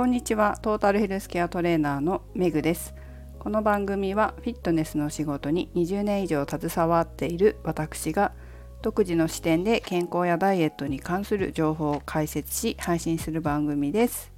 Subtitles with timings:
[0.00, 0.56] こんにちは。
[0.62, 2.94] トータルヘルスケアトレーナーのメグです。
[3.38, 8.32] この番組はフィットネスの仕事に20年以上携わっている私が
[8.80, 14.32] 独自の視点で健康やダイエットに関する情報を解説し配信する番組です。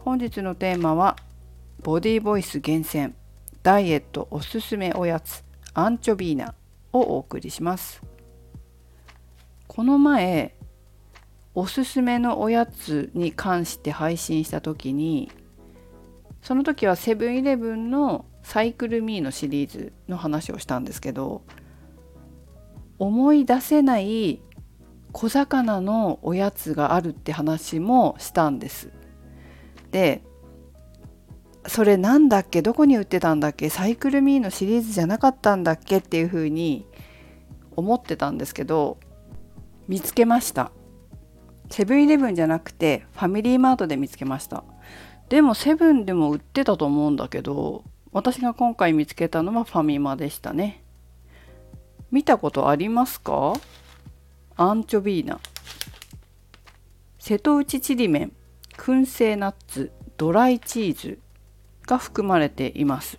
[0.00, 1.14] 本日のテーマは
[1.80, 3.14] ボディボイス厳選
[3.62, 6.52] ダイエットおすすめおやつアンチョビーナ
[6.92, 8.02] をお送りします。
[9.68, 10.56] この前
[11.54, 15.30] おすすめのおやつに関して配信した時に
[16.42, 21.42] その時はセブンイレブンのサイクルミーのシリーズの話をしたんですけど
[22.98, 24.42] 思い出せない
[25.12, 28.90] 小魚のおやつがあるって話もしたんです。
[29.92, 30.22] で
[31.66, 32.60] それなんだっけ？
[32.60, 33.70] どこに売ってたんだっけ？
[33.70, 35.98] サイクルミーのシリーズじゃなかったんだっけ？
[35.98, 36.84] っていうふうに
[37.76, 38.98] 思ってたんですけど
[39.88, 40.72] 見つけました。
[41.74, 44.62] セブンイレブンじゃなくてファミリーマートで見つけました。
[45.28, 50.84] でもセブンでも売ってたと思うんだけど私が今回見つけたのはファミマでしたね。
[52.12, 53.54] 見たことありますか？
[54.56, 55.40] アンチョビーナ。
[57.18, 58.32] 瀬戸内ちりめん。
[58.76, 59.90] 燻製ナッツ。
[60.16, 61.18] ドライチーズ。
[61.88, 63.18] が含まれています。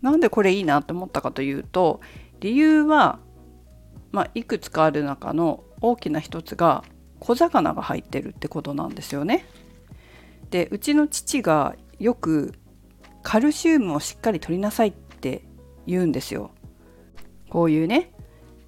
[0.00, 2.00] なんでこれいいなって思ったかというと
[2.38, 3.18] 理由は、
[4.12, 6.84] まあ、いくつかある中の大きな一つが
[7.22, 9.46] 小魚が入ってるってことなんですよね。
[10.50, 12.52] でうちの父がよく
[13.22, 15.44] カルシウムをしっかり取りなさいって
[15.86, 16.50] 言うんですよ。
[17.48, 18.12] こういうね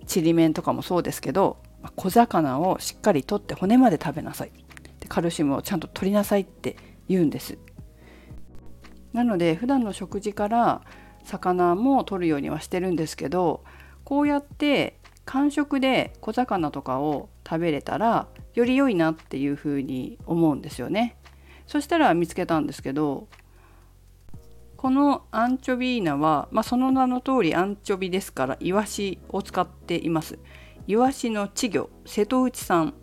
[0.06, 1.56] ちりめんとかもそうですけど
[1.97, 4.52] 小魚をしっかり取って骨まで食べなさい
[5.00, 6.77] でカルシウムをちゃんと取りなさいって
[7.08, 7.58] 言うんです。
[9.12, 10.82] なので普段の食事から
[11.25, 13.64] 魚も取るようにはしてるんですけど
[14.05, 21.16] こうやって間食で小魚とかを食べれたらより良いなっていうふうに思うんですよね。
[21.66, 23.27] そしたら見つけたんですけど
[24.76, 30.38] このアンチョビーナは、まあ、その名の通りアンチョビですからイワシを使っています。
[30.87, 32.94] イワシの稚魚瀬戸内産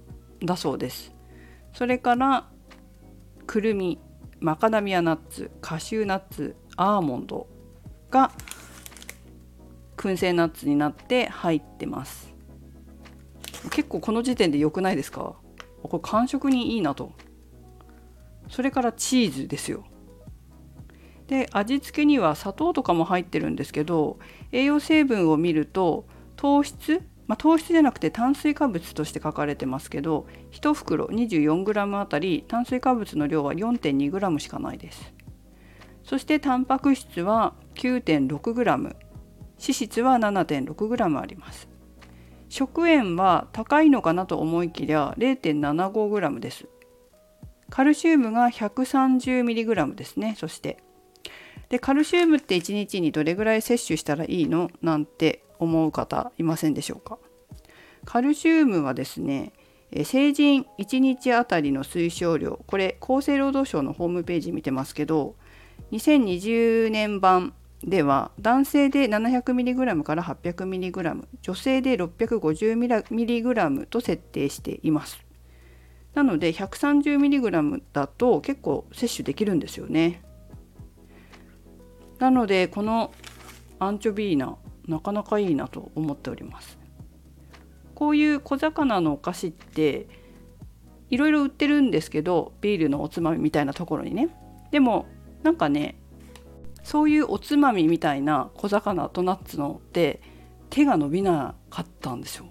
[0.43, 1.11] だそうです。
[1.73, 2.47] それから
[3.47, 3.99] くるみ
[4.39, 7.47] マカダミアナッツカシューナッツアーモンド
[8.09, 8.31] が
[9.97, 12.33] 燻製ナッツになって入ってます
[13.69, 15.35] 結構この時点で良くないですか？
[15.83, 17.13] これ感触にいいなと。
[18.49, 19.85] それからチーズですよ。
[21.27, 24.19] で味付けには砂糖とかも入ってるんですけど
[24.51, 26.05] 栄養成分を見ると
[26.35, 35.13] 糖質まあ、糖質じゃなくて炭水化物として書かれてますけど1袋 24g あたり炭水化物の量は 4.2g しかないです。
[36.03, 38.93] そしてタンパク質は 9.6g 脂
[39.57, 41.70] 質は 7.6g あります。
[42.51, 46.67] 食塩は高いのかなと思いきや 0.75g です。
[47.69, 50.35] カルシウムが 130mg ですね。
[50.37, 50.83] そして。
[51.69, 54.69] でカルシウムって1日にどれぐらい摂取したらいいの？
[54.81, 57.17] なんて思う方いませんでしょうか？
[58.03, 59.53] カルシウムはですね
[60.03, 62.59] 成人1日あたりの推奨量。
[62.67, 65.35] これ厚生労働省のホームページ見てますけど
[65.93, 67.53] 2020年版
[67.83, 75.25] では男性で 700mg から 800mg 女性で 650mg と設定しています。
[76.13, 80.21] なので 130mg だと結構摂取できるんですよね。
[82.19, 83.11] なのでこの
[83.79, 86.77] アンチョビーナなかなかいいなと思っております。
[87.95, 90.07] こういう小魚のお菓子って
[91.09, 94.29] いろいろ売ってるんですけどビールのおつまみみたいなところにね。
[94.71, 95.07] でも
[95.43, 96.00] なんかね
[96.83, 100.21] そういうおつまみみたいな小魚とナッツのって
[100.69, 102.45] 手が伸びなかったんですよ。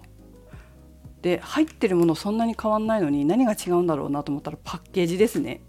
[1.21, 5.61] で入ってるものそんなに変わんないのに何が違うんだろうなと思ったらパッケージですね。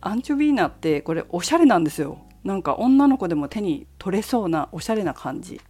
[0.00, 2.18] アンチョビーナってこれおしゃれなんですよ。
[2.44, 5.60] なんか女の子でも手に取れそうなおしゃれな感じ。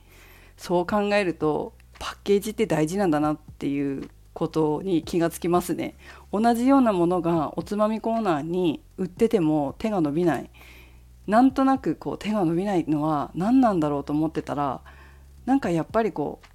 [0.57, 5.95] そう考えるとパッケージって大事なんだなっていうことに気がつきますね。
[6.31, 10.51] 同じようなものがおつまみコーナーに売ってても手が伸びない。
[11.27, 14.81] なんとなくこう手が伸びないのは何なんだろうと思ってたら
[15.45, 16.47] なんかやっぱりこう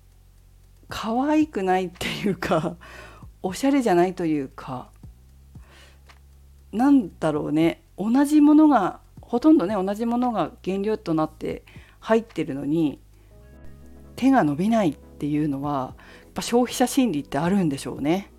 [0.88, 2.75] 可愛くないっていうか
[3.44, 4.89] おしゃれじゃないというか
[6.71, 11.63] なんだろうね同じものがほとんどね同じものが原料となって
[12.00, 13.00] 入ってるのに
[14.15, 18.31] 手が伸びないっていうのはやっぱ消費者心理ってあるんでしょうね。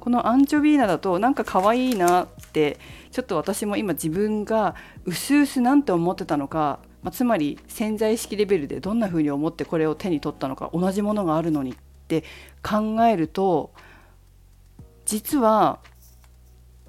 [0.00, 2.78] このアンチョビーナだとなんか可愛いなって
[3.10, 4.74] ちょっと私も今自分が
[5.04, 11.74] うすうすなんて思ってたのか、まあ、つまり潜在意識レベルでどんな風に思ってこれを手に取ったのか同じものがあるのにっ
[12.08, 12.24] て
[12.62, 13.72] 考えると
[15.04, 15.80] 実は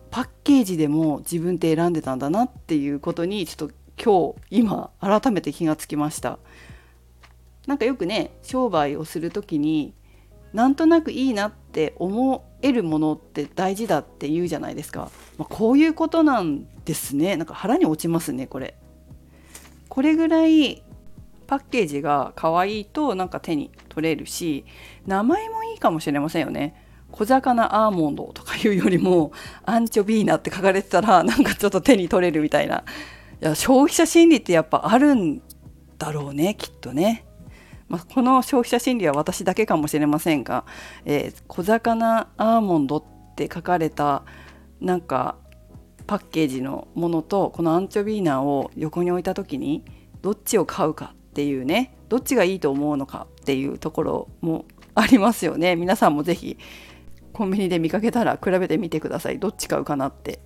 [0.09, 6.39] パッケージでも自分って選んでたんだなっていうことにちょっと今日今改めて気がつきました。
[7.67, 9.93] なんかよくね商売をする時に
[10.53, 17.35] なんとなくいいなって思えるものって大事だって言うじゃないですか、まあ、こういうことなんですね。
[17.37, 18.75] なんか腹に落ちますねこれ。
[19.89, 20.83] これぐらい
[21.47, 24.63] パッケージが可愛いとなんか手に取れるし
[25.05, 26.75] 名前もいいかもしれませんよね。
[27.11, 29.33] 小魚アーモンドとかいうよりも
[29.65, 32.85] アンチョビーナって書かれてたらなんかちょっと手に取れるみたいな。
[33.41, 35.41] いや消費者心理ってやっぱあるん
[35.97, 37.25] だろうねきっとね。
[37.91, 40.63] まあ、この消費者心理は私だけかもしれませんが、
[41.03, 43.03] えー、小魚アーモンドっ
[43.35, 44.23] て書かれた
[44.79, 45.35] なんか
[46.07, 49.83] パッケージのものとこのアンチョビーナを横に置いた時に
[50.21, 54.63] どっちを買うかっていうねどっちがいいと思うのかっていうところも
[54.95, 55.75] ありますよね。
[55.75, 56.57] 皆さんも是非
[57.33, 59.39] コンビニで見かけたら比べてみてください。
[59.39, 60.39] どっち買うかなって。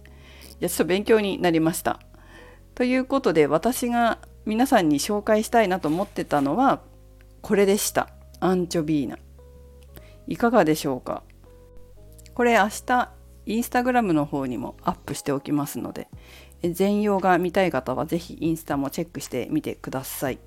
[0.59, 1.99] いやちょっと勉強になりました。
[2.73, 6.81] ということで私が皆さんに紹介したいなと思ってたのは
[7.45, 8.09] これでした。
[8.39, 9.19] アンチョビーナ。
[10.25, 11.21] いかがでしょうか？
[12.33, 13.11] これ明日
[13.45, 16.07] インスタグラムの方にもアップしておきますので
[16.63, 20.39] 全容が見たい方は是非インスタもチェックしてみてください。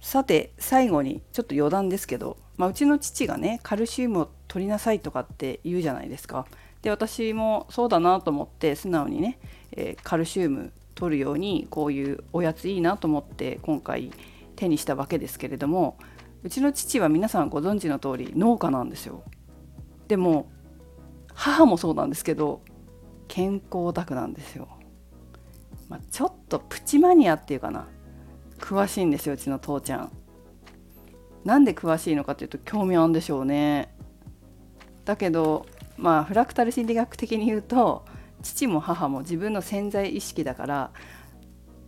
[0.00, 6.46] さて最後にちょっと余談ですけど、まあ、うちの父がねカルシウムを取りなさいとかって言うじゃないですか。
[6.80, 9.38] で私もそうだなと思って素直にね、
[9.72, 14.10] えー、カルシウム取るようにこういうおやついいなと思って今回
[14.56, 15.98] 手にしたわけですけれども
[16.42, 19.22] うちの父は皆さんご存知の通り農家なんですよ。
[20.08, 20.50] でも
[21.34, 22.62] 母もそうなんですけど
[23.28, 24.68] 健康オタクなんですよ。
[25.88, 27.86] まあ、ちょっとプチマニアっていうかな
[28.58, 30.12] 詳しいんですようちの父ちゃん。
[31.44, 33.94] なんで詳しいのかっていうと興味あるんでしょうね。
[35.04, 35.66] だけど
[35.96, 38.04] まあフラクタル心理学的に言うと
[38.42, 40.90] 父も母も自分の潜在意識だから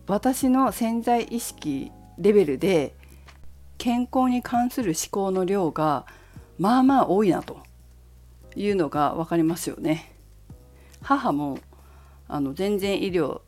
[0.07, 2.95] 私の潜在意識レベルで
[3.77, 6.05] 健康に関する思考の量が
[6.57, 7.59] まあまあ多いなと
[8.55, 10.15] いうのが分かりますよね。
[11.01, 11.59] 母も
[12.27, 13.41] あの全然医療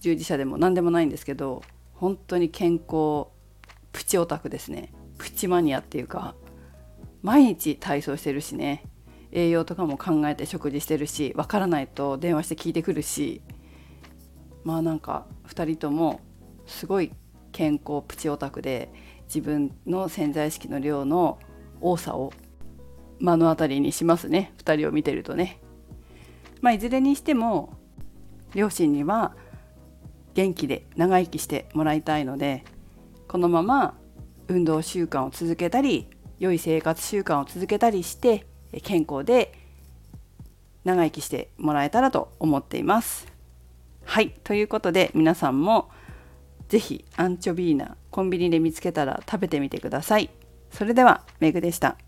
[0.00, 1.62] 従事者でも何でもないんですけど
[1.94, 3.28] 本当に健康
[3.92, 4.92] プチオタクですね。
[5.16, 6.34] プチマニアっていうか
[7.22, 8.84] 毎日体操してるしね。
[9.34, 13.40] 栄養とかも考えて食事してるしわからないと電話して聞いてくるし。
[14.64, 16.20] まあなんか2人とも
[16.66, 17.10] すごい
[17.52, 18.90] 健康プチオタクで
[19.26, 21.38] 自分の潜在意識の量の
[21.80, 22.32] 多さを
[23.20, 25.60] 目の当たりにしますね2人を見てるとね。
[26.60, 27.74] まあ、いずれにしても
[28.54, 29.34] 両親には
[30.34, 32.64] 元気で長生きしてもらいたいので
[33.28, 33.94] このまま
[34.48, 36.08] 運動習慣を続けたり
[36.38, 38.46] 良い生活習慣を続けたりして
[38.82, 39.52] 健康で
[40.84, 43.26] 長生きしてもらえたらと思っています。
[44.04, 45.90] はいということで皆さんも
[46.72, 50.30] ぜひアンチョビーナコンビニで見つけたら食べてみてください。
[50.70, 51.98] それではメグでした。